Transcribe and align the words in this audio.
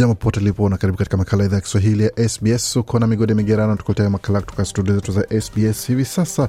Jambo 0.00 0.14
popote 0.14 0.40
lipo 0.40 0.68
na 0.68 0.76
karibu 0.76 0.98
katika 0.98 1.16
makala 1.16 1.44
idhaa 1.44 1.56
ya 1.56 1.60
Kiswahili 1.60 2.04
ya 2.04 2.28
SBS. 2.28 2.76
Uko 2.76 2.98
na 2.98 3.06
migode 3.06 3.34
migerano, 3.34 3.76
tukuletea 3.76 4.10
makala 4.10 4.40
kutoka 4.40 4.64
studio 4.64 4.94
zetu 4.94 5.12
za 5.12 5.40
SBS. 5.40 5.86
Hivi 5.86 6.04
sasa 6.04 6.48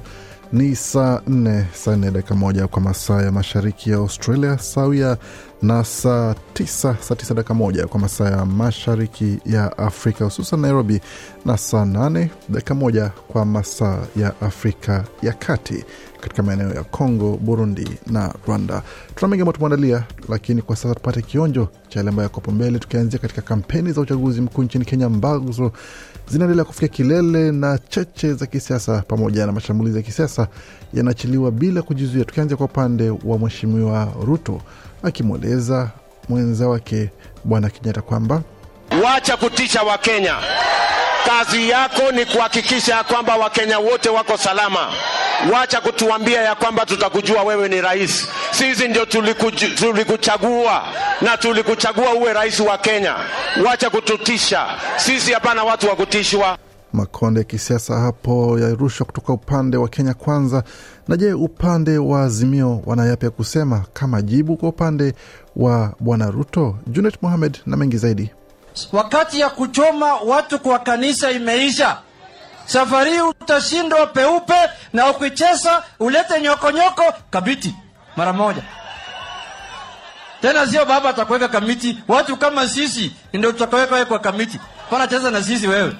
ni 0.52 0.76
saa 0.76 1.20
nne 1.26 1.66
saa 1.74 1.96
nne 1.96 2.10
dakika 2.10 2.34
moja 2.34 2.66
kwa 2.68 2.82
masaa 2.82 3.22
ya 3.22 3.32
mashariki 3.32 3.90
ya 3.90 3.96
Australia, 3.96 4.58
sawia 4.58 5.16
na 5.62 5.84
saa 5.84 6.34
tisa 6.54 6.96
saa 7.00 7.14
tisa 7.14 7.34
dakika 7.34 7.54
moja 7.54 7.86
kwa 7.86 8.00
masaa 8.00 8.30
ya 8.30 8.44
mashariki 8.46 9.38
ya 9.46 9.78
Afrika, 9.78 10.24
hususan 10.24 10.60
Nairobi, 10.60 11.00
na 11.44 11.56
saa 11.58 11.84
nane 11.84 12.30
dakika 12.48 12.74
moja 12.74 13.08
kwa 13.28 13.44
masaa 13.44 13.98
ya 14.16 14.40
Afrika 14.40 15.04
ya 15.22 15.32
Kati, 15.32 15.84
katika 16.20 16.42
maeneo 16.42 16.74
ya 16.74 16.84
Congo, 16.84 17.36
Burundi 17.42 17.88
na 18.06 18.34
Rwanda. 18.46 18.82
Tuna 19.14 19.28
mengi 19.28 19.40
ambayo 19.42 19.52
tumeandalia, 19.56 20.04
lakini 20.28 20.62
kwa 20.62 20.76
sasa 20.76 20.94
tupate 20.94 21.22
kionjo 21.22 21.68
cha 21.88 21.98
yale 22.00 22.08
ambayo 22.08 22.24
yakopo 22.24 22.50
mbele, 22.50 22.78
tukianzia 22.78 23.18
katika 23.18 23.42
kampeni 23.42 23.92
za 23.92 24.00
uchaguzi 24.00 24.40
mkuu 24.40 24.62
nchini 24.62 24.84
Kenya 24.84 25.06
ambazo 25.06 25.72
zinaendelea 26.30 26.64
kufikia 26.64 26.88
kilele 26.88 27.52
na 27.52 27.78
cheche 27.78 28.34
za 28.34 28.46
kisiasa 28.46 29.02
pamoja 29.08 29.46
na 29.46 29.52
mashambulizi 29.52 29.96
ya 29.96 30.02
kisiasa 30.02 30.48
yanaachiliwa 30.94 31.50
bila 31.50 31.82
kujizuia, 31.82 32.24
tukianzia 32.24 32.56
kwa 32.56 32.66
upande 32.66 33.10
wa 33.24 33.38
Mheshimiwa 33.38 34.12
Ruto 34.26 34.60
akimweleza 35.02 35.90
mwenza 36.28 36.68
wake 36.68 37.10
Bwana 37.44 37.70
Kenyatta 37.70 38.02
kwamba 38.02 38.42
Wacha 39.04 39.36
kutisha 39.36 39.82
Wakenya. 39.82 40.34
Kazi 41.26 41.70
yako 41.70 42.12
ni 42.12 42.24
kuhakikisha 42.26 42.94
ya 42.94 43.04
kwamba 43.04 43.36
Wakenya 43.36 43.78
wote 43.78 44.08
wako 44.08 44.36
salama. 44.36 44.92
Wacha 45.52 45.80
kutuambia 45.80 46.42
ya 46.42 46.54
kwamba 46.54 46.86
tutakujua 46.86 47.42
wewe 47.42 47.68
ni 47.68 47.80
rais. 47.80 48.28
Sisi 48.50 48.88
ndio 48.88 49.04
tulikuchagua 49.76 50.82
na 51.20 51.36
tulikuchagua 51.36 52.10
uwe 52.14 52.32
rais 52.32 52.60
wa 52.60 52.78
Kenya. 52.78 53.14
Wacha 53.66 53.90
kututisha 53.90 54.66
sisi, 54.96 55.32
hapana 55.32 55.64
watu 55.64 55.88
wa 55.88 55.96
kutishwa. 55.96 56.58
Makonde 56.92 57.40
ya 57.40 57.44
kisiasa 57.44 57.98
hapo 58.00 58.58
yarushwa 58.58 59.06
kutoka 59.06 59.32
upande 59.32 59.76
wa 59.76 59.88
Kenya 59.88 60.14
Kwanza. 60.14 60.64
Na 61.08 61.16
je, 61.16 61.32
upande 61.32 61.98
wa 61.98 62.22
Azimio 62.22 62.82
wana 62.86 63.04
yapi 63.06 63.24
ya 63.24 63.30
kusema 63.30 63.84
kama 63.92 64.22
jibu 64.22 64.56
kwa 64.56 64.68
upande 64.68 65.14
wa 65.56 65.94
Bwana 66.00 66.30
Ruto? 66.30 66.76
Junet 66.86 67.14
Mohamed 67.22 67.58
na 67.66 67.76
mengi 67.76 67.96
zaidi. 67.96 68.30
Wakati 68.92 69.40
ya 69.40 69.50
kuchoma 69.50 70.14
watu 70.14 70.58
kwa 70.58 70.78
kanisa 70.78 71.30
imeisha. 71.30 71.98
Safari 72.66 73.20
utashindwa 73.20 74.06
peupe, 74.06 74.54
na 74.92 75.10
ukicheza 75.10 75.82
ulete 76.00 76.40
nyokonyoko 76.40 77.02
kabiti 77.30 77.74
mara 78.16 78.32
moja. 78.32 78.62
Tena 80.40 80.66
sio 80.66 80.84
baba 80.84 81.08
atakuweka 81.10 81.48
kamiti, 81.48 81.98
watu 82.08 82.36
kama 82.36 82.68
sisi 82.68 83.12
ndio 83.32 83.52
tutakaweka 83.52 84.04
kwa 84.04 84.18
kamiti. 84.18 84.60
Pana 84.90 85.06
cheza 85.06 85.30
na 85.30 85.42
sisi 85.42 85.68
wewe. 85.68 85.92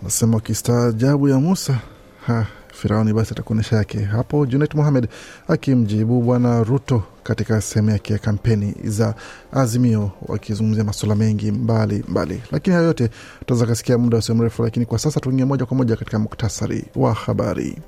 Anasema 0.00 0.34
wakistaajabu 0.36 1.28
ya 1.28 1.38
Musa 1.38 1.78
ha, 2.26 2.46
Firauni 2.74 3.12
basi 3.12 3.32
atakuonyesha 3.34 3.76
yake. 3.76 4.00
Hapo 4.04 4.46
Junet 4.46 4.74
Mohamed 4.74 5.08
akimjibu 5.48 6.22
Bwana 6.22 6.62
Ruto 6.64 7.02
katika 7.22 7.60
sehemu 7.60 7.90
yake 7.90 8.12
ya 8.12 8.18
kampeni 8.18 8.74
za 8.84 9.14
Azimio, 9.52 10.10
wakizungumzia 10.22 10.84
masuala 10.84 11.14
mengi 11.14 11.50
mbali 11.52 12.04
mbali, 12.08 12.42
lakini 12.52 12.76
hayo 12.76 12.86
yote 12.86 13.10
tutaweza 13.38 13.66
kasikia 13.66 13.98
muda 13.98 14.18
usio 14.18 14.34
mrefu. 14.34 14.62
Lakini 14.62 14.86
kwa 14.86 14.98
sasa 14.98 15.20
tuingie 15.20 15.44
moja 15.44 15.66
kwa 15.66 15.76
moja 15.76 15.96
katika 15.96 16.18
muktasari 16.18 16.84
wa 16.96 17.14
habari. 17.14 17.78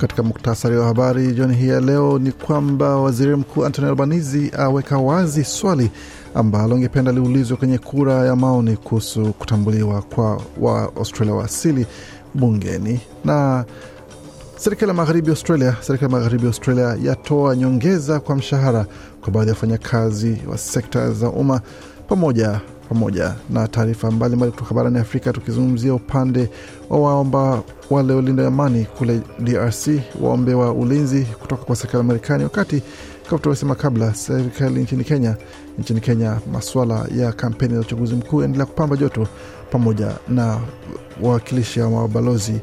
Katika 0.00 0.22
muktasari 0.22 0.76
wa 0.76 0.86
habari 0.86 1.32
jioni 1.32 1.54
hii 1.56 1.68
ya 1.68 1.80
leo 1.80 2.18
ni 2.18 2.32
kwamba 2.32 2.96
waziri 2.96 3.36
mkuu 3.36 3.64
Anthony 3.64 3.88
Albanese 3.88 4.50
aweka 4.58 4.98
wazi 4.98 5.44
swali 5.44 5.90
ambalo 6.34 6.76
ingependa 6.76 7.12
liulizwe 7.12 7.56
kwenye 7.56 7.78
kura 7.78 8.14
ya 8.14 8.36
maoni 8.36 8.76
kuhusu 8.76 9.32
kutambuliwa 9.32 10.02
kwa 10.02 10.40
wa 10.60 10.82
Australia 10.96 11.34
wa 11.34 11.44
asili 11.44 11.86
bungeni. 12.34 13.00
Na 13.24 13.64
serikali 14.56 14.88
ya 14.90 14.94
magharibi 14.94 15.30
Australia, 15.30 15.76
serikali 15.80 16.12
ya 16.12 16.18
magharibi 16.18 16.46
Australia 16.46 16.96
yatoa 17.02 17.56
nyongeza 17.56 18.20
kwa 18.20 18.36
mshahara 18.36 18.86
kwa 19.20 19.30
baadhi 19.32 19.48
ya 19.48 19.54
wafanyakazi 19.54 20.36
wa 20.50 20.58
sekta 20.58 21.10
za 21.12 21.28
umma 21.30 21.60
pamoja 22.08 22.60
pamoja 22.88 23.34
na 23.50 23.68
taarifa 23.68 24.10
mbalimbali 24.10 24.52
kutoka 24.52 24.74
barani 24.74 24.98
Afrika, 24.98 25.32
tukizungumzia 25.32 25.94
upande 25.94 26.50
wa 26.90 27.00
waomba 27.00 27.62
wale 27.90 28.14
walinda 28.14 28.46
amani 28.46 28.84
kule 28.84 29.20
DRC 29.38 29.88
waombewa 30.20 30.72
ulinzi 30.72 31.24
kutoka 31.24 31.64
kwa 31.64 31.76
serikali 31.76 31.98
ya 31.98 32.04
Marekani, 32.04 32.44
wakati 32.44 32.82
kama 33.26 33.38
tulivyosema 33.38 33.74
kabla, 33.74 34.14
serikali 34.14 34.80
nchini 34.82 35.04
Kenya 35.04 35.36
nchini 35.78 36.00
Kenya 36.00 36.38
masuala 36.52 37.06
ya 37.16 37.32
kampeni 37.32 37.74
za 37.74 37.80
uchaguzi 37.80 38.14
mkuu 38.14 38.40
yaendelea 38.40 38.66
kupamba 38.66 38.96
joto, 38.96 39.26
pamoja 39.70 40.12
na 40.28 40.58
wawakilishi 41.22 41.80
wa 41.80 41.90
mabalozi 41.90 42.60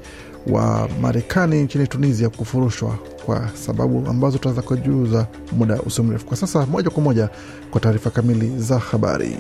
wa 0.48 0.90
Marekani 1.02 1.64
nchini 1.64 1.88
Tunisia 1.88 2.30
kufurushwa 2.30 2.96
kwa 3.26 3.50
sababu 3.54 4.08
ambazo 4.10 4.38
tutaweza 4.38 4.62
kujuza 4.62 5.28
muda 5.52 5.82
usio 5.82 6.04
mrefu. 6.04 6.26
Kwa 6.26 6.38
sasa, 6.38 6.66
moja 6.66 6.90
kwa 6.90 7.04
moja 7.04 7.30
kwa 7.72 7.82
taarifa 7.82 8.10
kamili 8.10 8.60
za 8.60 8.80
habari. 8.80 9.38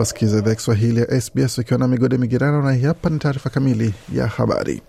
Wasikiza 0.00 0.38
idhaa 0.38 0.54
Kiswahili 0.54 1.00
ya 1.00 1.20
SBS 1.20 1.58
ukiwa 1.58 1.78
na 1.80 1.88
migode 1.88 2.18
migerano, 2.18 2.62
na 2.62 2.88
hapa 2.88 3.10
ni 3.10 3.18
taarifa 3.18 3.50
kamili 3.50 3.94
ya 4.14 4.26
habari. 4.26 4.82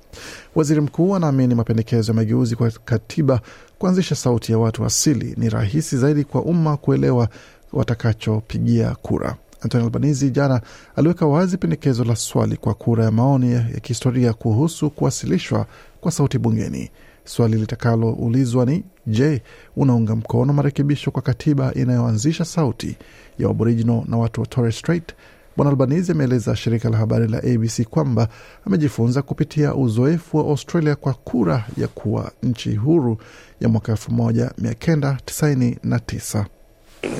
Waziri 0.55 0.81
mkuu 0.81 1.15
anaamini 1.15 1.55
mapendekezo 1.55 2.11
ya 2.11 2.15
mageuzi 2.15 2.55
kwa 2.55 2.71
katiba 2.71 3.39
kuanzisha 3.79 4.15
sauti 4.15 4.51
ya 4.51 4.57
watu 4.57 4.85
asili 4.85 5.33
ni 5.37 5.49
rahisi 5.49 5.97
zaidi 5.97 6.23
kwa 6.23 6.41
umma 6.41 6.77
kuelewa 6.77 7.29
watakachopigia 7.73 8.95
kura. 9.01 9.35
Anthony 9.61 9.83
Albanese 9.83 10.29
jana 10.29 10.61
aliweka 10.95 11.25
wazi 11.25 11.57
pendekezo 11.57 12.03
la 12.03 12.15
swali 12.15 12.57
kwa 12.57 12.73
kura 12.73 13.03
ya 13.05 13.11
maoni 13.11 13.51
ya 13.53 13.61
kihistoria 13.63 14.33
kuhusu 14.33 14.89
kuwasilishwa 14.89 15.65
kwa 16.01 16.11
sauti 16.11 16.37
bungeni. 16.37 16.89
Swali 17.25 17.57
litakaloulizwa 17.57 18.65
ni 18.65 18.83
je, 19.07 19.41
unaunga 19.75 20.15
mkono 20.15 20.53
marekebisho 20.53 21.11
kwa 21.11 21.21
katiba 21.21 21.73
inayoanzisha 21.73 22.45
sauti 22.45 22.97
ya 23.39 23.49
Aboriginal 23.49 24.03
na 24.07 24.17
watu 24.17 24.41
wa 24.41 24.47
Torres 24.47 24.79
Strait? 24.79 25.13
Bwana 25.57 25.69
Albanese 25.69 26.11
ameeleza 26.11 26.55
shirika 26.55 26.89
la 26.89 26.97
habari 26.97 27.27
la 27.27 27.37
ABC 27.37 27.83
kwamba 27.89 28.27
amejifunza 28.65 29.21
kupitia 29.21 29.75
uzoefu 29.75 30.37
wa 30.37 30.43
Australia 30.43 30.95
kwa 30.95 31.13
kura 31.13 31.65
ya 31.77 31.87
kuwa 31.87 32.31
nchi 32.43 32.75
huru 32.75 33.17
ya 33.59 33.69
mwaka 33.69 33.93
1999. 33.93 36.45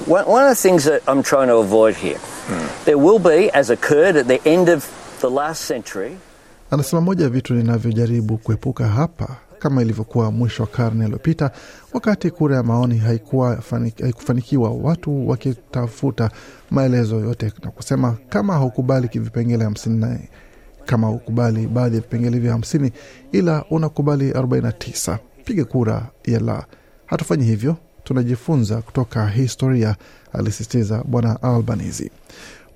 One, 0.07 0.43
of 0.43 0.49
the 0.57 0.69
things 0.69 0.83
that 0.85 1.01
I'm 1.07 1.23
trying 1.23 1.47
to 1.47 1.57
avoid 1.57 1.95
here, 1.95 2.19
there 2.85 2.97
will 2.97 3.19
be, 3.19 3.49
as 3.53 3.69
occurred 3.69 4.15
at 4.15 4.27
the 4.27 4.39
end 4.49 4.69
of 4.69 4.85
the 5.21 5.29
last 5.29 5.61
century, 5.67 6.17
Anasema 6.71 7.01
moja 7.01 7.23
ya 7.23 7.29
vitu 7.29 7.53
ninavyojaribu 7.53 8.37
kuepuka 8.37 8.87
hapa 8.87 9.35
kama 9.59 9.81
ilivyokuwa 9.81 10.31
mwisho 10.31 10.63
wa 10.63 10.69
karne 10.69 11.03
iliyopita, 11.05 11.51
wakati 11.93 12.31
kura 12.31 12.55
ya 12.55 12.63
maoni 12.63 12.97
haikuwa 12.97 13.55
fani- 13.61 13.93
haikufanikiwa, 14.01 14.69
watu 14.69 15.29
wakitafuta 15.29 16.29
maelezo 16.71 17.15
yote 17.19 17.51
na 17.63 17.71
kusema 17.71 18.17
kama 18.29 18.53
haukubali 18.53 19.09
vipengele 19.13 19.63
hamsini 19.63 19.97
na 19.99 20.19
kama 20.85 21.07
hukubali 21.07 21.67
baadhi 21.67 21.95
ya 21.95 22.01
vipengele 22.01 22.39
vya 22.39 22.51
hamsini 22.51 22.91
ila 23.31 23.65
unakubali 23.69 24.31
49 24.31 25.17
piga 25.45 25.65
kura 25.65 26.05
ya 26.25 26.39
la. 26.39 26.65
Hatufanyi 27.05 27.45
hivyo 27.45 27.75
tunajifunza 28.03 28.81
kutoka 28.81 29.27
historia 29.27 29.95
alisisitiza 30.33 31.03
bwana 31.07 31.41
albanizi 31.43 32.11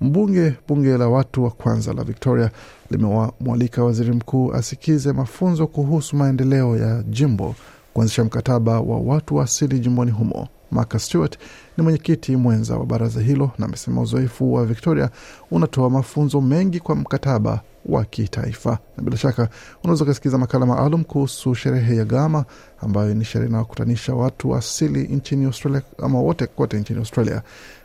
mbunge 0.00 0.52
bunge 0.68 0.98
la 0.98 1.08
watu 1.08 1.44
wa 1.44 1.50
kwanza 1.50 1.92
la 1.92 2.04
victoria 2.04 2.50
limemwalika 2.90 3.84
waziri 3.84 4.12
mkuu 4.12 4.52
asikize 4.52 5.12
mafunzo 5.12 5.66
kuhusu 5.66 6.16
maendeleo 6.16 6.76
ya 6.76 7.02
jimbo 7.02 7.54
kuanzisha 7.94 8.24
mkataba 8.24 8.80
wa 8.80 8.98
watu 9.00 9.36
wa 9.36 9.44
asili 9.44 9.78
jimboni 9.78 10.10
humo 10.10 10.48
Marcus 10.70 11.04
Stewart 11.06 11.38
ni 11.76 11.82
mwenyekiti 11.84 12.36
mwenza 12.36 12.76
wa 12.76 12.86
baraza 12.86 13.20
hilo 13.20 13.50
na 13.58 13.66
amesema 13.66 14.00
uzoefu 14.00 14.54
wa 14.54 14.66
Victoria 14.66 15.10
unatoa 15.50 15.90
mafunzo 15.90 16.40
mengi 16.40 16.80
kwa 16.80 16.94
mkataba 16.96 17.60
wa 17.86 18.04
kitaifa. 18.04 18.78
Na 18.96 19.02
bila 19.02 19.16
shaka 19.16 19.48
unaweza 19.84 20.04
ukasikiza 20.04 20.38
makala 20.38 20.66
maalum 20.66 21.04
kuhusu 21.04 21.54
sherehe 21.54 21.96
ya 21.96 22.04
Gama 22.04 22.44
ambayo 22.80 23.14
ni 23.14 23.24
sherehe 23.24 23.48
inayokutanisha 23.50 24.14
watu 24.14 24.50
wa 24.50 24.58
asili 24.58 25.02
nchini 25.02 25.44
Australia 25.44 25.82
ama 26.02 26.20
wote 26.20 26.46
kote 26.46 26.80
nchini 26.80 26.98
Australia 26.98 27.42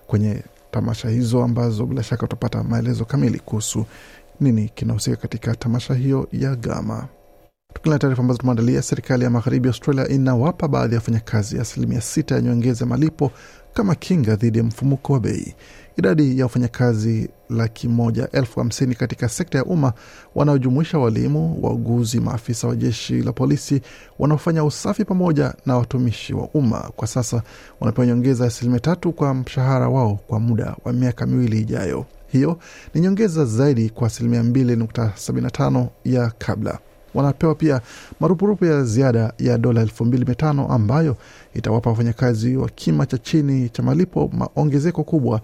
kwenye 0.07 0.43
tamasha 0.71 1.09
hizo 1.09 1.43
ambazo 1.43 1.85
bila 1.85 2.03
shaka 2.03 2.25
utapata 2.25 2.63
maelezo 2.63 3.05
kamili 3.05 3.39
kuhusu 3.39 3.85
nini 4.39 4.69
kinahusika 4.69 5.15
katika 5.15 5.55
tamasha 5.55 5.93
hiyo 5.93 6.27
ya 6.31 6.55
Gama. 6.55 7.07
Tukila 7.73 7.99
taarifa 7.99 8.21
ambazo 8.21 8.37
tumeandalia, 8.39 8.81
serikali 8.81 9.23
ya 9.23 9.29
magharibi 9.29 9.67
Australia 9.67 10.07
inawapa 10.07 10.67
baadhi 10.67 10.93
ya 10.95 10.99
wafanyakazi 10.99 11.59
asilimia 11.59 12.01
sita 12.01 12.35
ya 12.35 12.41
nyongeza 12.41 12.85
malipo 12.85 13.31
kama 13.73 13.95
kinga 13.95 14.35
dhidi 14.35 14.57
ya 14.57 14.63
mfumuko 14.63 15.13
wa 15.13 15.19
bei. 15.19 15.55
Idadi 15.97 16.39
ya 16.39 16.45
wafanyakazi 16.45 17.29
laki 17.49 17.87
moja 17.87 18.27
elfu 18.31 18.59
hamsini 18.59 18.95
katika 18.95 19.29
sekta 19.29 19.57
ya 19.57 19.65
umma 19.65 19.93
wanaojumuisha 20.35 20.97
walimu, 20.99 21.57
wauguzi, 21.61 22.19
maafisa 22.19 22.67
wa 22.67 22.75
jeshi 22.75 23.21
la 23.21 23.31
polisi 23.33 23.81
wanaofanya 24.19 24.63
usafi 24.63 25.05
pamoja 25.05 25.53
na 25.65 25.77
watumishi 25.77 26.33
wa 26.33 26.47
umma 26.53 26.91
kwa 26.95 27.07
sasa 27.07 27.41
wanapewa 27.79 28.07
nyongeza 28.07 28.43
ya 28.43 28.47
asilimia 28.47 28.79
tatu 28.79 29.11
kwa 29.11 29.33
mshahara 29.33 29.89
wao 29.89 30.19
kwa 30.27 30.39
muda 30.39 30.75
wa 30.85 30.93
miaka 30.93 31.25
miwili 31.25 31.59
ijayo. 31.59 32.05
Hiyo 32.27 32.59
ni 32.93 33.01
nyongeza 33.01 33.45
zaidi 33.45 33.89
kwa 33.89 34.07
asilimia 34.07 34.43
mbili 34.43 34.75
nukta 34.75 35.11
sabini 35.15 35.43
na 35.43 35.51
tano 35.51 35.89
ya 36.05 36.31
kabla 36.37 36.79
wanapewa 37.13 37.55
pia 37.55 37.81
marupurupu 38.19 38.65
ya 38.65 38.83
ziada 38.83 39.33
ya 39.39 39.57
dola 39.57 39.81
elfu 39.81 40.05
mbili 40.05 40.25
mia 40.25 40.35
tano 40.35 40.67
ambayo 40.67 41.17
itawapa 41.53 41.89
wafanyakazi 41.89 42.57
wa 42.57 42.69
kima 42.69 43.05
cha 43.05 43.17
chini 43.17 43.69
cha 43.69 43.83
malipo 43.83 44.29
maongezeko 44.33 45.03
kubwa 45.03 45.41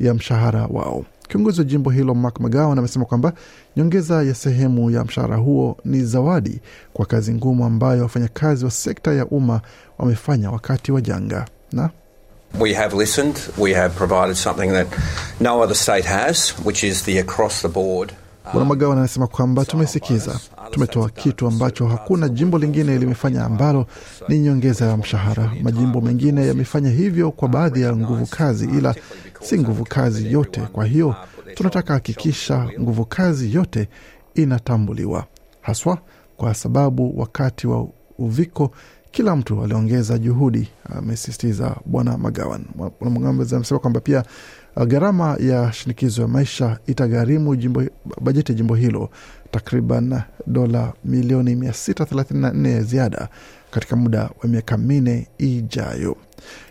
ya 0.00 0.14
mshahara 0.14 0.66
wao. 0.70 1.04
Kiongozi 1.28 1.60
wa 1.60 1.64
jimbo 1.64 1.90
hilo 1.90 2.14
Mark 2.14 2.40
McGowan 2.40 2.78
amesema 2.78 3.04
kwamba 3.04 3.32
nyongeza 3.76 4.22
ya 4.22 4.34
sehemu 4.34 4.90
ya 4.90 5.04
mshahara 5.04 5.36
huo 5.36 5.76
ni 5.84 6.04
zawadi 6.04 6.60
kwa 6.92 7.06
kazi 7.06 7.34
ngumu 7.34 7.64
ambayo 7.64 8.02
wafanyakazi 8.02 8.64
wa 8.64 8.70
sekta 8.70 9.12
ya 9.14 9.26
umma 9.26 9.60
wamefanya 9.98 10.50
wakati 10.50 10.92
wa 10.92 11.00
janga 11.00 11.46
na 11.72 11.90
We 12.60 12.72
have 12.74 12.96
listened. 12.96 13.36
We 13.58 13.74
have 13.74 13.94
provided 13.94 14.36
something 14.36 14.68
that 14.72 14.86
no 15.40 15.60
other 15.60 15.74
state 15.76 16.04
has, 16.06 16.54
which 16.64 16.82
is 16.82 17.02
the 17.02 17.18
across 17.18 17.60
the 17.62 17.68
board 17.68 18.12
Bwana 18.52 18.64
Magawan 18.68 18.98
anasema 18.98 19.26
kwamba 19.26 19.64
tumesikiza, 19.64 20.40
tumetoa 20.70 21.10
kitu 21.10 21.46
ambacho 21.46 21.86
hakuna 21.86 22.28
jimbo 22.28 22.58
lingine 22.58 22.98
limefanya, 22.98 23.44
ambalo 23.44 23.86
ni 24.28 24.38
nyongeza 24.38 24.86
ya 24.86 24.96
mshahara. 24.96 25.52
Majimbo 25.62 26.00
mengine 26.00 26.46
yamefanya 26.46 26.90
hivyo 26.90 27.30
kwa 27.30 27.48
baadhi 27.48 27.82
ya 27.82 27.96
nguvu 27.96 28.26
kazi, 28.26 28.64
ila 28.64 28.94
si 29.40 29.58
nguvu 29.58 29.84
kazi 29.84 30.32
yote. 30.32 30.60
Kwa 30.60 30.84
hiyo 30.84 31.14
tunataka 31.54 31.94
hakikisha 31.94 32.68
nguvu 32.80 33.04
kazi 33.04 33.54
yote 33.54 33.88
inatambuliwa, 34.34 35.24
haswa 35.60 35.98
kwa 36.36 36.54
sababu 36.54 37.20
wakati 37.20 37.66
wa 37.66 37.86
uviko 38.18 38.70
kila 39.10 39.36
mtu 39.36 39.62
aliongeza 39.64 40.18
juhudi, 40.18 40.68
amesisitiza 40.84 41.76
Bwana 41.86 42.18
Magawan. 42.18 42.64
Bwana 43.00 43.28
amesema 43.28 43.78
kwamba 43.80 44.00
pia 44.00 44.24
gharama 44.86 45.36
ya 45.40 45.72
shinikizo 45.72 46.22
ya 46.22 46.28
maisha 46.28 46.78
itagharimu 46.86 47.56
jimbo, 47.56 47.82
bajeti 48.20 48.52
ya 48.52 48.56
jimbo 48.56 48.74
hilo 48.74 49.10
takriban 49.50 50.22
dola 50.46 50.92
milioni 51.04 51.54
634 51.54 52.68
ya 52.70 52.82
ziada 52.82 53.28
katika 53.70 53.96
muda 53.96 54.30
wa 54.42 54.48
miaka 54.48 54.76
minne 54.78 55.26
ijayo. 55.38 56.16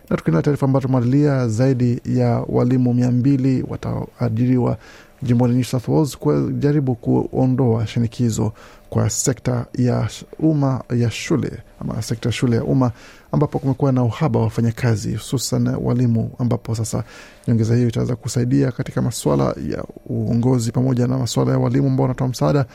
Na 0.10 0.18
tukiendelea 0.18 0.42
taarifa 0.42 0.66
ambayo 0.66 0.82
tumeandalia, 0.82 1.48
zaidi 1.48 2.02
ya 2.06 2.30
walimu 2.48 2.94
mia 2.94 3.12
mbili 3.12 3.66
wataajiriwa 3.68 4.78
jimboni 5.22 5.54
New 5.54 5.64
South 5.64 5.88
Wales 5.88 6.18
kujaribu 6.18 6.96
kuondoa 6.96 7.88
shinikizo 7.88 8.54
kwa 8.90 9.10
sekta 9.10 9.66
ya 9.78 10.10
umma 10.40 10.84
ya 10.96 11.12
shule 11.12 11.52
ama 11.82 12.02
sekta 12.02 12.30
ya 12.30 12.34
shule 12.34 12.56
ya 12.56 12.64
umma 12.64 12.92
ambapo 13.32 13.60
kumekuwa 13.60 13.92
na 13.92 14.04
uhaba 14.04 14.40
wa 14.40 14.46
wafanyakazi 14.46 15.14
hususan 15.16 15.68
walimu, 15.68 16.32
ambapo 16.40 16.76
sasa 16.76 17.04
nyongeza 17.48 17.76
hiyo 17.76 17.88
itaweza 17.88 18.16
kusaidia 18.16 18.72
katika 18.72 19.02
maswala 19.02 19.44
ya 19.70 19.84
uongozi 20.06 20.72
pamoja 20.72 21.08
na 21.08 21.18
maswala 21.18 21.52
ya 21.52 21.58
walimu 21.58 21.88
ambao 21.88 22.04
wanatoa 22.04 22.28
msaada 22.28 22.66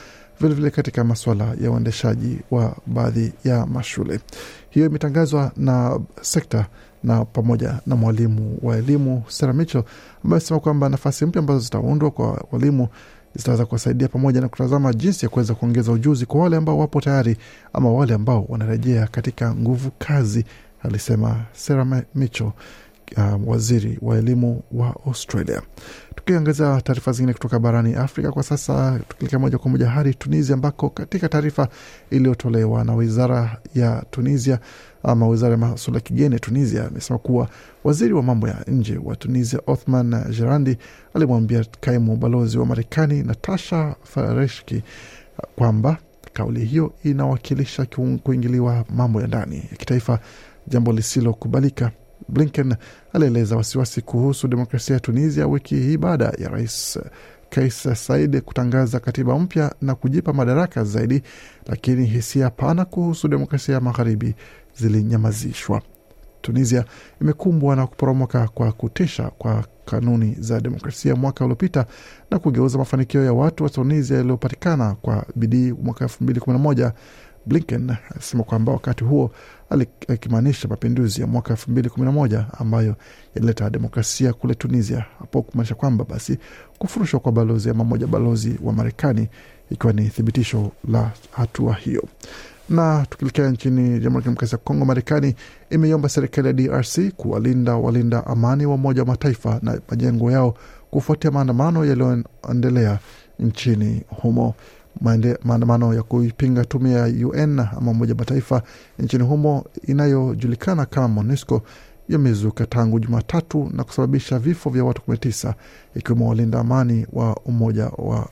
vilevile 0.41 0.71
katika 0.71 1.05
maswala 1.05 1.55
ya 1.61 1.71
uendeshaji 1.71 2.39
wa 2.51 2.77
baadhi 2.87 3.33
ya 3.45 3.67
mashule. 3.67 4.21
Hiyo 4.71 4.87
imetangazwa 4.87 5.53
na 5.57 6.01
sekta 6.21 6.67
na 7.05 7.25
pamoja 7.25 7.81
na 7.87 7.97
mwalimu 7.97 8.59
wa 8.63 8.77
elimu 8.77 9.23
Sara 9.29 9.53
Mitchell 9.53 9.83
ambaye 10.25 10.39
amesema 10.41 10.61
kwamba 10.61 10.89
nafasi 10.89 11.27
mpya 11.27 11.41
ambazo 11.41 11.61
zitaundwa 11.61 12.11
kwa 12.11 12.45
walimu 12.53 12.89
zitaweza 13.35 13.67
kuwasaidia 13.67 14.09
pamoja 14.09 14.41
na 14.41 14.49
kutazama 14.49 14.93
jinsi 14.93 15.25
ya 15.27 15.29
kuweza 15.31 15.55
kuongeza 15.55 15.93
ujuzi 15.93 16.27
kwa 16.27 16.41
wale 16.41 16.57
ambao 16.57 16.79
wapo 16.79 17.01
tayari 17.01 17.37
ama 17.73 17.91
wale 17.93 18.15
ambao 18.15 18.45
wanarejea 18.49 19.07
katika 19.07 19.55
nguvu 19.55 19.91
kazi, 19.99 20.45
alisema 20.83 21.37
Sara 21.53 22.03
Mitchell, 22.15 22.51
uh, 23.17 23.49
waziri 23.49 23.99
wa 24.03 24.19
elimu 24.19 24.63
wa 24.73 24.97
Australia. 25.07 25.63
Tukiangazia 26.15 26.81
taarifa 26.81 27.13
zingine 27.13 27.33
kutoka 27.33 27.59
barani 27.59 27.95
Afrika 27.95 28.33
kwa 28.33 28.43
sasa, 28.43 28.99
tukielekea 29.09 29.39
moja 29.39 29.59
kwa 29.59 29.71
moja 29.71 29.89
hadi 29.89 30.15
Tunisia, 30.15 30.55
ambako 30.55 30.91
katika 30.91 31.29
taarifa 31.29 31.69
iliyotolewa 32.11 32.85
na 32.85 32.95
wizara 32.95 33.57
ya 33.75 34.05
Tunisia 34.11 34.59
ama 35.03 35.29
wizara 35.29 35.53
ya 35.53 35.59
masuala 35.59 35.97
ya 35.99 36.01
kigeni 36.05 36.35
ya 36.35 36.41
Tunisia 36.41 36.87
amesema 36.87 37.19
kuwa 37.19 37.49
waziri 37.85 38.15
wa 38.15 38.23
mambo 38.23 38.49
ya 38.49 38.65
nje 38.67 38.99
wa 39.05 39.17
Tunisia 39.17 39.61
Othman 39.67 40.25
Jerandi 40.31 40.77
alimwambia 41.15 41.65
kaimu 41.81 42.17
balozi 42.17 42.59
wa 42.59 42.67
Marekani 42.67 43.23
Natasha 43.23 43.95
Fareshki 44.03 44.83
kwamba 45.57 45.97
kauli 46.33 46.65
hiyo 46.65 46.93
inawakilisha 47.05 47.87
kuingiliwa 48.23 48.85
mambo 48.91 49.21
ya 49.21 49.27
ndani 49.27 49.57
ya 49.57 49.77
kitaifa, 49.77 50.19
jambo 50.69 50.93
lisilokubalika. 50.93 51.91
Blinken 52.33 52.75
alieleza 53.13 53.57
wasiwasi 53.57 54.01
kuhusu 54.01 54.49
demokrasia 54.49 54.95
ya 54.95 55.01
Tunisia 55.01 55.47
wiki 55.47 55.75
hii 55.77 55.97
baada 55.97 56.25
ya 56.25 56.49
rais 56.49 56.99
Kais 57.51 57.89
Saied 58.07 58.41
kutangaza 58.41 59.01
katiba 59.01 59.39
mpya 59.39 59.75
na 59.83 59.95
kujipa 59.95 60.33
madaraka 60.33 60.85
zaidi, 60.85 61.23
lakini 61.67 62.07
hisia 62.07 62.51
pana 62.51 62.85
kuhusu 62.85 63.29
demokrasia 63.29 63.75
ya 63.75 63.81
magharibi 63.81 64.35
zilinyamazishwa. 64.77 65.83
Tunisia 66.43 66.85
imekumbwa 67.21 67.77
na 67.77 67.87
kuporomoka 67.87 68.49
kwa 68.49 68.73
kutisha 68.73 69.31
kwa 69.39 69.65
kanuni 69.85 70.37
za 70.39 70.61
demokrasia 70.61 71.17
mwaka 71.17 71.45
uliopita 71.45 71.87
na 72.31 72.39
kugeuza 72.39 72.79
mafanikio 72.79 73.25
ya 73.25 73.33
watu 73.33 73.65
wa 73.65 73.71
Tunisia 73.71 74.17
yaliyopatikana 74.17 74.95
kwa 74.95 75.25
bidii 75.37 75.73
mwaka 75.73 76.05
elfu 76.05 76.25
mbili 76.25 76.41
kumi 76.41 76.57
na 76.57 76.63
moja. 76.63 76.93
Blinken 77.47 77.97
alisema 78.15 78.45
kwamba 78.45 78.73
wakati 78.73 79.05
huo 79.05 79.31
akimaanisha 80.09 80.69
mapinduzi 80.69 81.21
ya 81.21 81.27
mwaka 81.27 81.51
elfu 81.51 81.71
mbili 81.71 81.89
kumi 81.91 82.07
na 82.07 82.13
moja 82.13 82.47
ambayo 82.59 82.97
yalileta 83.35 83.71
demokrasia 83.71 84.33
kule 84.33 84.55
Tunisia, 84.55 85.05
hapo 85.19 85.43
kumaanisha 85.43 85.75
kwamba 85.75 86.05
basi 86.05 86.39
kufurushwa 86.79 87.21
kwa 87.21 87.33
balozi 87.33 87.71
ama 87.71 87.85
moja 87.85 88.07
balozi 88.07 88.59
wa 88.63 88.73
Marekani 88.73 89.29
ikiwa 89.71 89.93
ni 89.93 90.09
thibitisho 90.09 90.73
la 90.89 91.11
hatua 91.31 91.75
hiyo. 91.75 92.05
Na 92.69 93.07
tukielekea 93.11 93.51
nchini 93.51 93.83
Jamhuri 93.83 94.15
ya 94.15 94.21
Kidemokrasia 94.21 94.57
ya 94.59 94.65
Kongo, 94.65 94.85
Marekani 94.85 95.35
imeiomba 95.71 96.09
serikali 96.09 96.47
ya 96.49 96.53
DRC 96.53 97.01
kuwalinda 97.17 97.77
walinda 97.77 98.27
amani 98.27 98.67
wa 98.67 98.75
Umoja 98.75 99.03
wa 99.03 99.07
Mataifa 99.09 99.59
na 99.63 99.81
majengo 99.91 100.31
yao 100.31 100.55
kufuatia 100.91 101.31
maandamano 101.31 101.85
yaliyoendelea 101.85 102.99
nchini 103.39 104.03
humo. 104.09 104.55
Maandamano 105.01 105.95
ya 105.95 106.03
kuipinga 106.03 106.65
tume 106.65 106.93
ya 106.93 107.05
UN 107.29 107.59
ama 107.61 107.91
Umoja 107.91 108.15
Mataifa 108.15 108.63
nchini 108.99 109.25
humo 109.25 109.65
inayojulikana 109.87 110.87
kama 110.87 111.09
MONUSCO 111.09 111.63
yamezuka 112.09 112.67
tangu 112.67 113.01
Jumatatu 113.01 113.71
na 113.75 113.85
kusababisha 113.85 114.39
vifo 114.39 114.71
vya 114.71 114.85
watu 114.85 115.03
19 115.13 115.55
ikiwemo 115.95 116.29
walinda 116.29 116.61
amani 116.61 117.07
wa 117.13 117.37
Umoja 117.37 117.85
wa, 117.87 118.29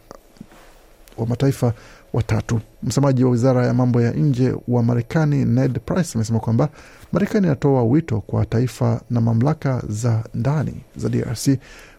wa 1.18 1.26
Mataifa 1.26 1.72
watatu. 2.12 2.60
Msemaji 2.82 3.24
wa 3.24 3.30
wizara 3.30 3.66
ya 3.66 3.74
mambo 3.74 4.00
ya 4.00 4.10
nje 4.12 4.54
wa 4.68 4.82
Marekani 4.82 5.44
Ned 5.44 5.80
Price 5.80 6.10
amesema 6.14 6.40
kwamba 6.40 6.68
Marekani 7.12 7.46
inatoa 7.46 7.82
wito 7.84 8.20
kwa 8.20 8.46
taifa 8.46 9.00
na 9.10 9.20
mamlaka 9.20 9.82
za 9.88 10.24
ndani 10.34 10.74
za 10.96 11.08
DRC 11.08 11.48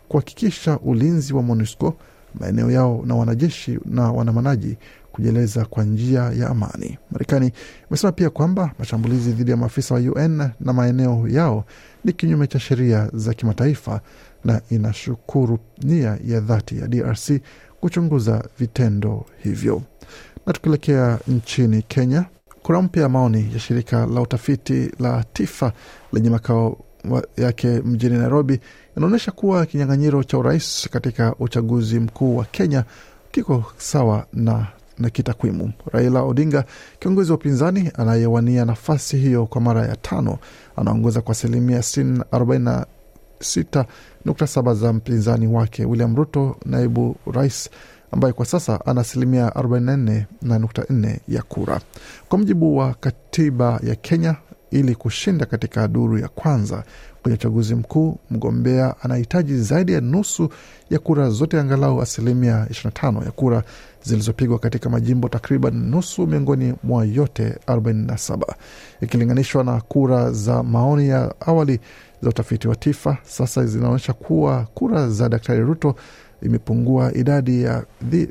kuhakikisha 0.09 0.79
ulinzi 0.79 1.33
wa 1.33 1.41
MONUSCO 1.43 1.93
maeneo 2.39 2.71
yao 2.71 3.03
na 3.05 3.15
wanajeshi 3.15 3.79
na 3.85 4.11
wanamanaji 4.11 4.77
kujieleza 5.11 5.65
kwa 5.65 5.83
njia 5.83 6.21
ya 6.21 6.49
amani. 6.49 6.97
Marekani 7.11 7.51
imesema 7.89 8.11
pia 8.11 8.29
kwamba 8.29 8.71
mashambulizi 8.79 9.31
dhidi 9.31 9.51
ya 9.51 9.57
maafisa 9.57 9.95
wa 9.95 10.01
UN 10.01 10.49
na 10.59 10.73
maeneo 10.73 11.27
yao 11.27 11.65
ni 12.05 12.13
kinyume 12.13 12.47
cha 12.47 12.59
sheria 12.59 13.09
za 13.13 13.33
kimataifa 13.33 14.01
na 14.45 14.61
inashukuru 14.69 15.59
nia 15.83 16.17
ya 16.27 16.39
dhati 16.39 16.77
ya 16.79 16.87
DRC 16.87 17.31
kuchunguza 17.79 18.43
vitendo 18.59 19.25
hivyo. 19.43 19.81
Na 20.45 20.53
tukielekea 20.53 21.19
nchini 21.27 21.81
Kenya, 21.81 22.25
kura 22.63 22.81
mpya 22.81 23.03
ya 23.03 23.09
maoni 23.09 23.49
ya 23.53 23.59
shirika 23.59 24.05
la 24.05 24.21
utafiti 24.21 24.91
la 24.99 25.23
TIFA 25.33 25.73
lenye 26.13 26.29
makao 26.29 26.77
yake 27.37 27.67
mjini 27.67 28.17
Nairobi 28.17 28.59
inaonyesha 28.97 29.31
kuwa 29.31 29.65
kinyang'anyiro 29.65 30.23
cha 30.23 30.37
urais 30.37 30.89
katika 30.91 31.35
uchaguzi 31.39 31.99
mkuu 31.99 32.37
wa 32.37 32.45
Kenya 32.45 32.83
kiko 33.31 33.63
sawa 33.77 34.25
na 34.33 34.67
na 34.99 35.09
kitakwimu. 35.09 35.71
Raila 35.91 36.21
Odinga, 36.23 36.65
kiongozi 36.99 37.31
wa 37.31 37.37
upinzani 37.37 37.91
anayewania 37.97 38.65
nafasi 38.65 39.17
hiyo 39.17 39.45
kwa 39.45 39.61
mara 39.61 39.85
ya 39.87 39.95
tano, 39.95 40.37
anaongoza 40.75 41.21
kwa 41.21 41.31
asilimia 41.31 41.79
46.7 41.79 44.73
za 44.75 44.93
mpinzani 44.93 45.47
wake 45.47 45.85
William 45.85 46.15
Ruto, 46.15 46.55
naibu 46.65 47.15
rais 47.33 47.69
ambaye 48.11 48.33
kwa 48.33 48.45
sasa 48.45 48.85
ana 48.85 49.01
asilimia 49.01 49.49
44.4 49.49 51.17
ya 51.27 51.41
kura. 51.43 51.81
Kwa 52.29 52.37
mujibu 52.37 52.77
wa 52.77 52.93
katiba 52.93 53.79
ya 53.83 53.95
Kenya, 53.95 54.35
ili 54.71 54.95
kushinda 54.95 55.45
katika 55.45 55.87
duru 55.87 56.17
ya 56.17 56.27
kwanza 56.27 56.83
kwenye 57.21 57.33
uchaguzi 57.37 57.75
mkuu, 57.75 58.17
mgombea 58.31 58.95
anahitaji 59.01 59.57
zaidi 59.57 59.93
ya 59.93 60.01
nusu 60.01 60.49
ya 60.89 60.99
kura 60.99 61.29
zote, 61.29 61.59
angalau 61.59 62.01
asilimia 62.01 62.65
25 62.69 63.25
ya 63.25 63.31
kura 63.31 63.63
zilizopigwa 64.03 64.59
katika 64.59 64.89
majimbo 64.89 65.29
takriban 65.29 65.73
nusu 65.89 66.27
miongoni 66.27 66.73
mwa 66.83 67.05
yote 67.05 67.55
47 67.67 68.39
ikilinganishwa 69.01 69.63
na 69.63 69.81
kura 69.81 70.31
za 70.31 70.63
maoni 70.63 71.07
ya 71.09 71.33
awali 71.39 71.79
za 72.21 72.29
utafiti 72.29 72.67
wa 72.67 72.75
TIFA. 72.75 73.17
Sasa 73.23 73.65
zinaonyesha 73.65 74.13
kuwa 74.13 74.67
kura 74.73 75.09
za 75.09 75.29
Daktari 75.29 75.59
Ruto 75.61 75.95
imepungua 76.41 77.13
idadi 77.13 77.63
ya 77.63 77.83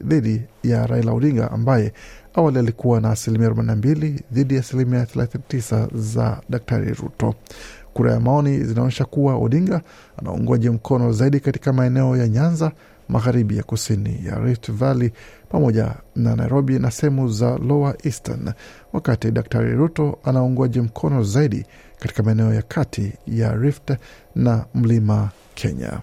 dhidi 0.02 0.42
ya 0.64 0.86
Raila 0.86 1.12
Odinga 1.12 1.50
ambaye 1.50 1.92
awali 2.34 2.58
alikuwa 2.58 3.00
na 3.00 3.10
asilimia 3.10 3.48
42 3.48 4.18
dhidi 4.32 4.54
ya 4.54 4.60
asilimia 4.60 5.04
39 5.04 5.88
za 5.98 6.40
Daktari 6.48 6.92
Ruto. 6.94 7.34
Kura 7.94 8.12
ya 8.12 8.20
maoni 8.20 8.64
zinaonyesha 8.64 9.04
kuwa 9.04 9.34
Odinga 9.36 9.80
ana 10.18 10.32
uungwaji 10.32 10.70
mkono 10.70 11.12
zaidi 11.12 11.40
katika 11.40 11.72
maeneo 11.72 12.16
ya 12.16 12.28
Nyanza, 12.28 12.72
magharibi 13.08 13.56
ya 13.56 13.62
kusini 13.62 14.20
ya 14.26 14.38
Rift 14.38 14.72
Valley 14.72 15.10
pamoja 15.48 15.94
na 16.16 16.36
Nairobi 16.36 16.78
na 16.78 16.90
sehemu 16.90 17.28
za 17.28 17.58
Lower 17.58 17.94
Eastern, 18.04 18.52
wakati 18.92 19.30
Daktari 19.30 19.72
Ruto 19.74 20.18
ana 20.24 20.42
uungwaji 20.42 20.80
mkono 20.80 21.22
zaidi 21.22 21.64
katika 21.98 22.22
maeneo 22.22 22.54
ya 22.54 22.62
kati 22.62 23.12
ya 23.26 23.52
Rift 23.56 23.92
na 24.34 24.64
mlima 24.74 25.30
Kenya. 25.54 26.00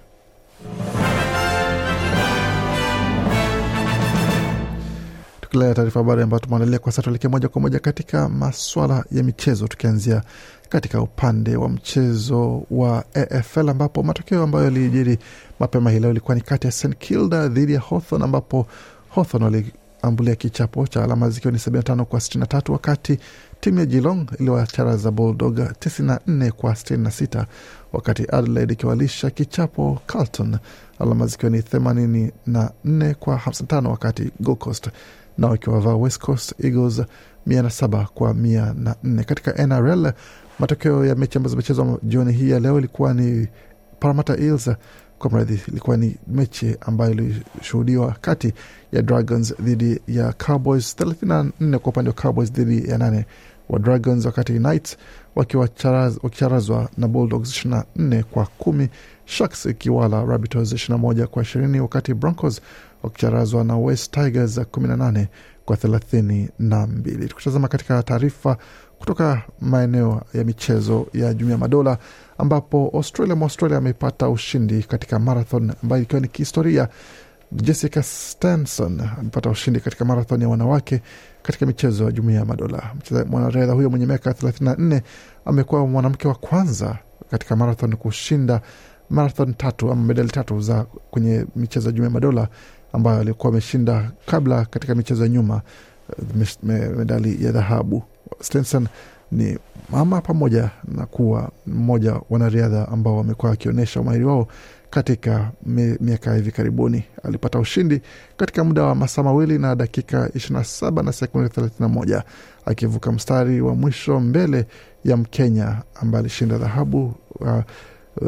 Tukilea 5.58 5.76
taarifa 5.76 6.00
habari 6.00 6.22
ambayo 6.22 6.40
tumeandalia 6.40 6.80
kwa 6.80 6.92
sasa, 6.92 7.02
tuelekee 7.02 7.28
moja 7.28 7.48
kwa 7.48 7.62
moja 7.62 7.80
katika 7.80 8.30
maswala 8.30 9.06
ya 9.12 9.24
michezo, 9.24 9.68
tukianzia 9.68 10.22
katika 10.70 11.02
upande 11.02 11.56
wa 11.56 11.70
mchezo 11.70 12.64
wa 12.72 13.04
AFL 13.14 13.70
ambapo 13.70 14.04
matokeo 14.04 14.44
ambayo 14.44 14.66
yalijiri 14.66 15.18
mapema 15.60 15.92
hii 15.92 16.00
leo 16.00 16.12
ilikuwa 16.12 16.36
ni 16.36 16.42
kati 16.42 16.68
ya 16.68 16.72
St 16.72 16.96
Kilda 17.00 17.48
dhidi 17.48 17.74
ya 17.74 17.80
Hawthorn 17.80 18.22
ambapo 18.24 18.68
Hawthorn 19.16 19.44
waliambulia 19.44 20.36
kichapo 20.36 20.88
cha 20.88 21.04
alama 21.04 21.30
zikiwa 21.30 21.52
ni 21.54 21.58
75 21.60 22.04
kwa 22.04 22.20
63, 22.20 22.72
wakati 22.72 23.20
timu 23.60 23.80
ya 23.80 23.86
Geelong 23.86 24.26
iliwacharaza 24.40 25.12
Bulldog 25.12 25.60
94 25.60 26.52
kwa 26.52 26.72
66, 26.72 27.46
wakati 27.94 28.24
Adelaide 28.32 28.74
ikiwalisha 28.74 29.30
kichapo 29.30 30.00
Carlton 30.08 30.58
alama 31.00 31.28
zikiwa 31.28 31.52
ni 31.52 31.60
84 31.60 33.14
kwa 33.14 33.36
55, 33.38 33.88
wakati 33.88 34.32
Gold 34.40 34.58
Coast 34.58 34.90
nao 35.38 35.56
ikiwavaa 35.56 35.96
West 35.96 36.20
Coast 36.20 36.54
Eagles 36.66 37.02
107 37.48 38.06
kwa 38.06 38.34
104. 38.34 39.24
Katika 39.24 39.68
NRL 39.68 40.12
matokeo 40.60 41.06
ya 41.06 41.16
mechi 41.16 41.38
ambazo 41.38 41.52
zimechezwa 41.52 42.00
jioni 42.04 42.34
hii 42.34 42.50
ya 42.50 42.60
leo 42.60 42.78
ilikuwa 42.80 43.14
ni 43.14 43.48
Parramatta 44.00 44.38
Eels 44.38 44.70
kwa 45.20 45.30
mradhi, 45.32 45.62
ilikuwa 45.68 45.98
ni 45.98 46.16
mechi 46.28 46.76
ambayo 46.82 47.12
ilishuhudiwa 47.12 48.16
kati 48.22 48.54
ya 48.92 49.02
Dragons 49.02 49.56
dhidi 49.62 50.00
ya 50.08 50.34
Cowboys 50.34 50.96
34 51.00 51.78
kwa 51.78 51.90
upande 51.90 52.10
wa 52.10 52.16
Cowboys 52.16 52.52
dhidi 52.54 52.90
ya 52.90 52.98
nane 52.98 53.26
wa 53.70 53.80
Dragons, 53.80 54.26
wakati 54.26 54.54
Knights 54.54 54.98
wakicharazwa 56.24 56.90
na 56.98 57.08
Bulldogs 57.08 57.66
24 57.66 58.24
kwa 58.24 58.46
kumi, 58.46 58.90
Sharks 59.26 59.66
ikiwala 59.66 60.26
Rabbitohs 60.26 60.74
21 60.74 61.26
kwa 61.26 61.44
20, 61.44 61.80
wakati 61.80 62.14
Broncos 62.14 62.62
wakicharazwa 63.04 63.64
na 63.64 63.78
West 63.78 64.12
Tigers 64.14 64.58
18 64.58 65.26
kwa 65.66 65.76
32. 65.76 67.28
Tukitazama 67.28 67.68
katika 67.68 68.04
taarifa 68.04 68.58
kutoka 69.00 69.42
maeneo 69.62 70.22
ya 70.34 70.44
michezo 70.44 71.08
ya 71.14 71.34
Jumuiya 71.34 71.58
Madola 71.58 71.98
ambapo 72.38 72.92
Australia 72.94 73.36
Mwaustralia 73.36 73.78
amepata 73.78 74.30
ushindi 74.30 74.84
katika 74.84 75.20
marathon 75.20 75.74
ambayo 75.84 76.04
ikiwa 76.04 76.22
ni 76.22 76.28
kihistoria. 76.28 76.88
Jessica 77.52 78.04
Stanson 78.04 79.02
amepata 79.20 79.50
ushindi 79.50 79.80
katika 79.80 80.06
marathon 80.06 80.42
ya 80.42 80.50
wanawake 80.50 81.02
katika 81.44 81.66
michezo 81.66 82.04
ya 82.06 82.12
Jumuiya 82.12 82.40
ya 82.40 82.46
Madola. 82.46 82.94
Mwanariadha 83.28 83.74
huyo 83.74 83.90
mwenye 83.90 84.06
miaka 84.06 84.32
34 84.32 85.02
amekuwa 85.46 85.88
mwanamke 85.88 86.28
wa 86.28 86.36
kwanza 86.36 86.98
katika 87.32 87.56
marathon 87.56 87.96
kushinda 87.96 88.62
marathon 89.10 89.54
tatu 89.54 89.92
ama 89.92 90.04
medali 90.04 90.30
tatu 90.30 90.62
za 90.62 90.84
kwenye 90.84 91.46
michezo 91.56 91.88
ya 91.90 91.92
Jumuiya 91.92 92.10
Madola 92.14 92.48
ambayo 92.94 93.20
alikuwa 93.20 93.52
ameshinda 93.54 94.12
kabla 94.26 94.66
katika 94.66 94.96
michezo 94.96 95.24
ya 95.24 95.30
nyuma 95.30 95.62
medali 96.98 97.46
ya 97.46 97.52
dhahabu. 97.52 98.04
Stenson 98.42 98.88
ni 99.32 99.58
mama 99.90 100.22
pamoja 100.22 100.70
na 100.88 101.06
kuwa 101.06 101.52
mmoja 101.68 102.22
wanariadha 102.30 102.88
ambao 102.88 103.18
wamekuwa 103.18 103.50
wakionyesha 103.50 104.00
umahiri 104.02 104.26
wao 104.26 104.48
katika 104.90 105.52
miaka 106.00 106.36
hivi 106.36 106.52
karibuni. 106.52 107.04
Alipata 107.24 107.60
ushindi 107.60 108.02
katika 108.38 108.64
muda 108.64 108.84
wa 108.84 108.96
masaa 108.96 109.24
mawili 109.24 109.58
na 109.60 109.76
dakika 109.76 110.28
27 110.28 111.04
na 111.04 111.12
sekunde 111.14 111.48
31 111.50 112.22
akivuka 112.66 113.12
mstari 113.12 113.62
wa 113.62 113.76
mwisho 113.76 114.20
mbele 114.20 114.66
ya 115.04 115.18
Mkenya 115.18 115.82
ambaye 115.96 116.20
alishinda 116.20 116.58
dhahabu 116.58 117.16
uh, 117.40 117.62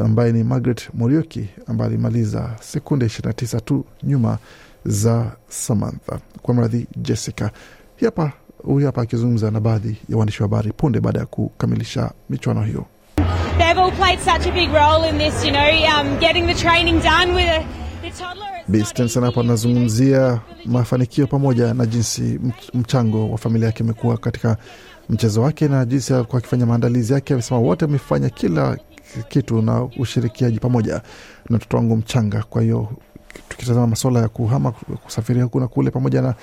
ambaye 0.03 0.31
ni 0.31 0.43
Margaret 0.43 0.89
Morioki 0.93 1.49
ambaye 1.67 1.87
alimaliza 1.91 2.55
sekunde 2.61 3.05
29 3.05 3.59
tu 3.61 3.85
nyuma 4.03 4.37
za 4.85 5.31
Samantha 5.47 6.19
kwa 6.41 6.53
mradhi 6.53 6.87
Jessica. 6.97 7.49
Hapa 8.05 8.31
huyu 8.63 8.85
hapa 8.85 9.01
akizungumza 9.01 9.51
na 9.51 9.59
baadhi 9.59 9.97
ya 10.09 10.17
waandishi 10.17 10.43
wa 10.43 10.49
habari 10.49 10.71
punde 10.77 10.99
baada 10.99 11.19
ya 11.19 11.25
kukamilisha 11.25 12.11
michuano 12.29 12.63
hiyo. 12.63 12.85
Bi 18.67 18.85
Stenson 18.85 19.23
hapo 19.23 19.39
anazungumzia 19.39 20.39
mafanikio 20.65 21.27
pamoja 21.27 21.73
na 21.73 21.85
jinsi 21.85 22.39
mchango 22.73 23.29
wa 23.31 23.37
familia 23.37 23.65
yake 23.67 23.83
imekuwa 23.83 24.17
katika 24.17 24.57
mchezo 25.09 25.41
wake 25.41 25.67
na 25.67 25.85
jinsi 25.85 26.13
alikuwa 26.13 26.37
akifanya 26.39 26.65
maandalizi 26.65 27.13
yake. 27.13 27.33
Amesema 27.33 27.59
wote 27.59 27.85
wamefanya 27.85 28.29
kila 28.29 28.77
kitu 29.29 29.61
na 29.61 29.83
ushirikiaji 29.83 30.59
pamoja 30.59 31.01
na 31.49 31.57
mtoto 31.57 31.77
wangu 31.77 31.95
mchanga. 31.95 32.43
Kwa 32.49 32.61
hiyo 32.61 32.89
tukitazama 33.49 33.87
masuala 33.87 34.19
ya 34.19 34.27
kuhama 34.29 34.71
kusafiria 34.71 35.43
huku 35.43 35.59
na 35.59 35.67
kule 35.67 35.91
pamoja 35.91 36.21
na 36.21 36.35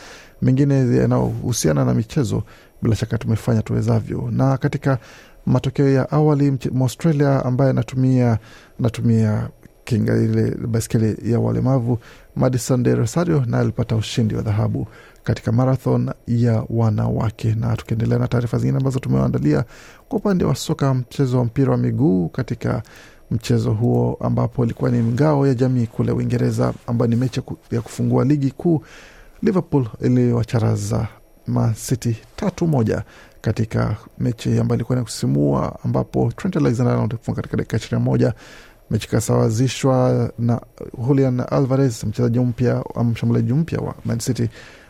mengine 0.42 0.74
yanayohusiana 0.96 1.84
na 1.84 1.94
michezo, 1.94 2.42
bila 2.82 2.96
shaka 2.96 3.18
tumefanya 3.18 3.62
tuwezavyo. 3.62 4.28
Na 4.30 4.56
katika 4.58 4.98
matokeo 5.46 5.88
ya 5.88 6.10
awali, 6.10 6.58
Mwaustralia 6.72 7.44
ambaye 7.44 7.70
anatumia 7.70 8.38
anatumia 8.80 9.48
kinga 9.84 10.14
ile 10.16 10.50
baiskeli 10.50 11.32
ya 11.32 11.40
walemavu 11.40 11.98
Madison 12.36 12.82
de 12.82 12.94
Rosario 12.94 13.44
naye 13.46 13.62
alipata 13.62 13.96
ushindi 13.96 14.34
wa 14.34 14.42
dhahabu 14.42 14.86
katika 15.24 15.52
marathon 15.52 16.10
ya 16.26 16.64
wanawake. 16.70 17.54
Na 17.54 17.76
tukiendelea 17.76 18.18
na 18.18 18.28
taarifa 18.28 18.58
zingine 18.58 18.78
ambazo 18.78 18.98
tumewaandalia 18.98 19.64
kwa 20.08 20.18
upande 20.18 20.44
wa 20.44 20.54
soka, 20.54 20.94
mchezo 20.94 21.38
wa 21.38 21.44
mpira 21.44 21.70
wa 21.72 21.76
miguu 21.78 22.28
katika 22.28 22.82
mchezo 23.30 23.72
huo 23.72 24.16
ambapo 24.20 24.64
ilikuwa 24.64 24.90
ni 24.90 24.98
ngao 25.12 25.46
ya 25.46 25.54
jamii 25.54 25.86
kule 25.86 26.12
Uingereza, 26.12 26.72
ambayo 26.86 27.08
ni 27.10 27.16
mechi 27.16 27.40
ya 27.70 27.80
kufungua 27.80 28.24
ligi 28.24 28.50
kuu. 28.50 28.82
Liverpool 29.42 29.86
iliwacharaza 30.00 31.08
Man 31.46 31.74
City 31.74 32.16
tatu 32.36 32.66
moja 32.66 33.02
katika 33.40 33.96
mechi 34.18 34.58
ambayo 34.58 34.76
ilikuwa 34.76 34.98
ni 34.98 35.04
kusimua, 35.04 35.78
ambapo 35.84 36.32
Trent 36.36 36.56
Alexander-Arnold 36.56 37.14
kufunga 37.14 37.36
katika 37.36 37.56
dakika 37.56 37.76
ishirini 37.76 38.00
na 38.04 38.10
moja 38.10 38.34
mechi 38.90 39.06
ikasawazishwa 39.08 40.30
na 40.38 40.60
Julian 41.06 41.40
Alvarez, 41.50 42.04
mchezaji 42.04 42.38
mpya 42.38 42.84
mshambuliaji 43.04 43.52
mpya 43.52 43.78
wa 43.80 43.94
Man 44.04 44.18
City. 44.18 44.48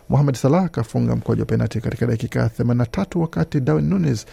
Mohamed 0.09 0.35
Salah 0.35 0.65
akafunga 0.65 1.17
mkwaju 1.17 1.43
wa 1.43 1.47
penalti 1.47 1.81
katika 1.81 2.07
dakika 2.07 2.51
83 2.59 3.19
wakati 3.19 3.61
Darwin 3.61 3.89
Nunes 3.89 4.27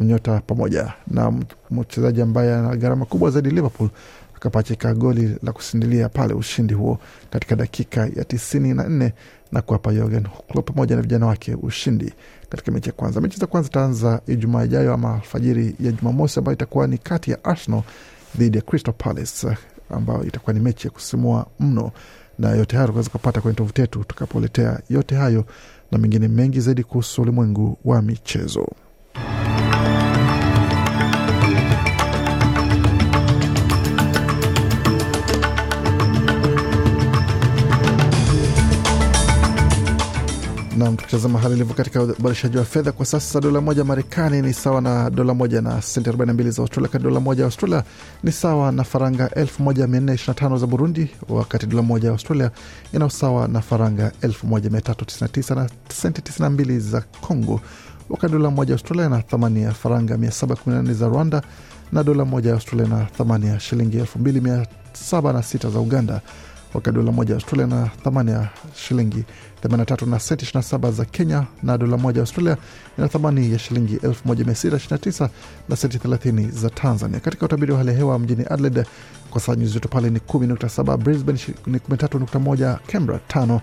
nyota 0.00 0.40
pamoja 0.46 0.92
na 1.06 1.32
mchezaji 1.70 2.22
ambaye 2.22 2.54
ana 2.54 2.76
gharama 2.76 3.04
kubwa 3.04 3.30
zaidi 3.30 3.50
Liverpool 3.50 3.88
akapachika 4.38 4.94
goli 4.94 5.36
la 5.42 5.52
kusindilia 5.52 6.08
pale 6.08 6.34
ushindi 6.34 6.74
huo 6.74 6.98
katika 7.30 7.56
dakika 7.56 8.00
ya 8.16 8.24
tisini 8.24 8.74
na 8.74 8.88
nne 8.88 9.12
na 9.52 9.62
kuwapa 9.62 9.92
Jurgen 9.94 10.26
Klopp 10.52 10.68
pamoja 10.70 10.96
na 10.96 11.02
vijana 11.02 11.26
wake 11.26 11.54
ushindi 11.62 12.12
katika 12.48 12.72
mechi 12.72 12.88
ya 12.88 12.92
kwanza. 12.92 13.20
Mechi 13.20 13.38
za 13.40 13.46
kwanza 13.46 13.68
itaanza 13.68 14.20
Ijumaa 14.26 14.64
ijayo 14.64 14.94
ama 14.94 15.14
alfajiri 15.14 15.74
ya 15.80 15.92
Jumamosi, 15.92 16.38
ambayo 16.38 16.54
itakuwa 16.56 16.86
ni 16.86 16.98
kati 16.98 17.30
ya 17.30 17.44
Arsenal 17.44 17.82
dhidi 18.38 18.56
ya 18.56 18.62
Crystal 18.62 18.94
Palace, 18.98 19.56
ambayo 19.90 20.24
itakuwa 20.24 20.54
ni 20.54 20.60
mechi 20.60 20.86
ya 20.86 20.90
kusimua 20.90 21.46
mno, 21.60 21.92
na 22.38 22.50
yote 22.50 22.76
hayo 22.76 22.86
tunaweza 22.88 23.10
kupata 23.10 23.40
kwenye 23.40 23.56
tovuti 23.56 23.80
yetu 23.80 23.98
tutakapoletea 23.98 24.80
yote 24.90 25.14
hayo 25.14 25.44
na 25.92 25.98
mengine 25.98 26.28
mengi 26.28 26.60
zaidi 26.60 26.84
kuhusu 26.84 27.22
ulimwengu 27.22 27.78
wa 27.84 28.02
michezo. 28.02 28.66
Nam, 40.78 40.96
tukitazama 40.96 41.38
hali 41.38 41.54
ilivyo 41.54 41.74
katika 41.74 42.02
ubadilishaji 42.02 42.56
wa 42.58 42.64
fedha 42.64 42.92
kwa 42.92 43.06
sasa, 43.06 43.40
dola 43.40 43.60
moja 43.60 43.84
Marekani 43.84 44.42
ni 44.42 44.52
sawa 44.54 44.80
na 44.80 45.10
dola 45.10 45.34
moja 45.34 45.60
na 45.60 45.82
senti 45.82 46.10
42 46.10 46.50
za 46.50 46.62
Australia, 46.62 46.88
wakati 46.88 47.04
dola 47.04 47.20
moja 47.20 47.40
ya 47.42 47.46
Australia 47.46 47.82
ni 48.22 48.32
sawa 48.32 48.72
na 48.72 48.84
faranga 48.84 49.26
1425 49.26 50.58
za 50.58 50.66
Burundi, 50.66 51.10
wakati 51.28 51.66
dola 51.66 51.82
moja 51.82 52.06
ya 52.08 52.12
Australia 52.12 52.50
ina 52.92 53.08
na 53.48 53.60
faranga 53.60 54.12
1399 54.22 55.54
na 55.54 55.68
senti 55.88 56.20
92 56.42 56.78
za 56.80 57.00
Congo, 57.00 57.60
wakati 58.10 58.32
dola 58.32 58.50
moja 58.50 58.70
ya 58.72 58.74
Australia 58.74 59.08
na 59.08 59.22
thamani 59.22 59.62
ya 59.62 59.72
faranga 59.72 60.16
714 60.16 60.92
za 60.94 61.08
Rwanda, 61.08 61.42
na 61.92 62.02
dola 62.04 62.24
moja 62.24 62.48
ya 62.50 62.54
Australia 62.54 62.86
na 62.88 63.04
thamani 63.04 63.46
ya 63.46 63.60
shilingi 63.60 63.98
2706 63.98 65.70
za 65.70 65.80
Uganda 65.80 66.20
wakati 66.78 66.96
dola 66.96 67.12
moja 67.12 67.30
ya 67.30 67.36
Australia 67.40 67.66
na 67.66 67.86
thamani 68.04 68.30
ya 68.30 68.48
shilingi 68.74 69.24
83 69.64 70.06
na 70.10 70.18
senti 70.20 70.44
27 70.46 70.92
za 70.92 71.04
Kenya, 71.04 71.46
na 71.62 71.78
dola 71.78 71.96
moja 71.96 72.18
ya 72.18 72.22
Australia 72.22 72.56
ina 72.98 73.08
thamani 73.08 73.52
ya 73.52 73.58
shilingi 73.58 73.96
1629 73.96 75.28
na 75.68 75.76
senti 75.76 75.98
30 75.98 76.50
za 76.50 76.70
Tanzania. 76.70 77.20
Katika 77.20 77.46
utabiri 77.46 77.72
wa 77.72 77.78
hali 77.78 77.90
ya 77.90 77.96
hewa 77.96 78.18
mjini 78.18 78.44
Adelaide 78.50 78.84
kwa 79.30 79.40
saa 79.40 79.54
nyuzi 79.54 79.74
joto 79.74 79.88
pale 79.88 80.10
ni 80.10 80.18
10.7, 80.18 80.96
Brisbane 80.96 81.38
ni 81.66 81.78
13.1, 81.78 82.78
Canberra 82.86 83.20
5, 83.28 83.60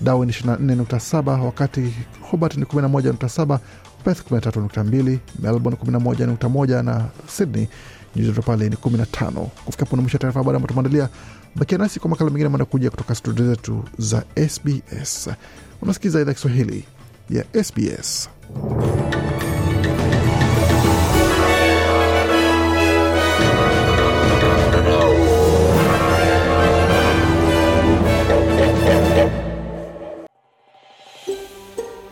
Darwin 0.00 0.28
24.7, 0.30 1.40
wakati 1.40 1.94
Hobart 2.30 2.56
ni 2.56 2.64
11.7, 2.64 3.58
Perth 4.04 4.30
13.2, 4.32 5.18
Melbourne 5.42 5.78
11.1 5.84 6.82
na 6.82 7.04
Sydney 7.28 7.68
nyuzi 8.16 8.28
joto 8.30 8.42
pale 8.42 8.68
ni 8.68 8.76
15. 8.76 9.30
Kufika 9.64 9.84
puna 9.86 10.02
mwisho 10.02 10.18
taarifa 10.18 10.40
habari 10.40 10.56
ambayo 10.56 10.68
tumeandalia. 10.68 11.08
Bakia 11.56 11.78
nasi 11.78 12.00
kwa 12.00 12.10
makala 12.10 12.30
mengine 12.30 12.48
manakuja 12.48 12.90
kutoka 12.90 13.14
studio 13.14 13.46
zetu 13.46 13.84
za 13.98 14.22
SBS. 14.48 15.30
Unasikiza 15.82 16.20
idhaa 16.20 16.34
Kiswahili 16.34 16.84
ya 17.30 17.64
SBS. 17.64 18.28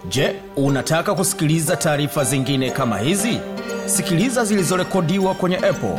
Je, 0.09 0.35
unataka 0.57 1.15
kusikiliza 1.15 1.77
taarifa 1.77 2.25
zingine 2.25 2.71
kama 2.71 2.99
hizi? 2.99 3.39
Sikiliza 3.87 4.45
zilizorekodiwa 4.45 5.35
kwenye 5.35 5.57
Apple, 5.57 5.99